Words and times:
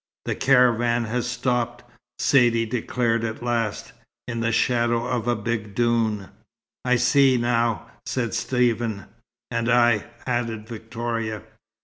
"The 0.25 0.33
caravan 0.33 1.03
has 1.03 1.29
stopped," 1.29 1.83
Saidee 2.17 2.65
declared 2.65 3.23
at 3.23 3.43
last. 3.43 3.93
"In 4.27 4.39
the 4.39 4.51
shadow 4.51 5.05
of 5.05 5.27
a 5.27 5.35
big 5.35 5.75
dune." 5.75 6.29
"I 6.83 6.95
see, 6.95 7.37
now," 7.37 7.85
said 8.07 8.33
Stephen. 8.33 9.05
"And 9.51 9.69
I," 9.69 10.05
added 10.25 10.67
Victoria. 10.67 11.43